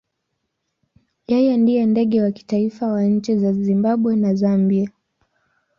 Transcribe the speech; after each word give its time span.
Yeye 1.31 1.53
ndiye 1.61 1.83
ndege 1.91 2.17
wa 2.25 2.31
kitaifa 2.37 2.85
wa 2.93 3.03
nchi 3.05 3.37
za 3.37 3.53
Zimbabwe 3.53 4.15
na 4.15 4.35
Zambia. 4.35 4.89